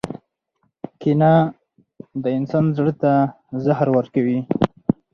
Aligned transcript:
•کینه 1.01 1.33
د 2.23 2.23
انسان 2.37 2.65
زړۀ 2.77 2.93
ته 3.01 3.11
زهر 3.63 3.87
ورکوي. 3.97 4.39